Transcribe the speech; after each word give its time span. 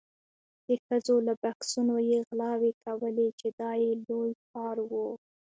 د 0.67 0.69
ښځو 0.85 1.15
له 1.27 1.33
بکسونو 1.41 1.95
یې 2.09 2.19
غلاوې 2.27 2.71
کولې 2.83 3.27
چې 3.39 3.47
دا 3.59 3.71
یې 3.83 3.91
لوی 4.07 4.31
کار 4.51 4.77
و. 4.89 4.91